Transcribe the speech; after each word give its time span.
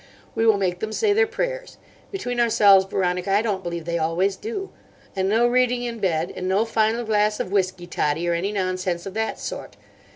We 0.33 0.47
will 0.47 0.57
make 0.57 0.79
them 0.79 0.91
say 0.93 1.13
their 1.13 1.27
prayers. 1.27 1.77
Between 2.11 2.39
ourselves, 2.39 2.85
Veronica, 2.85 3.29
I 3.33 3.43
don't 3.43 3.61
believe 3.61 3.85
they 3.85 3.99
always 3.99 4.35
do. 4.35 4.71
And 5.15 5.29
no 5.29 5.45
reading 5.45 5.83
in 5.83 5.99
bed, 5.99 6.33
and 6.35 6.47
no 6.47 6.65
final 6.65 7.03
glass 7.05 7.39
of 7.39 7.51
whisky 7.51 7.85
toddy, 7.85 8.27
or 8.27 8.33
any 8.33 8.51
nonsense 8.51 9.05
of 9.05 9.13
that 9.13 9.37
sort. 9.39 9.77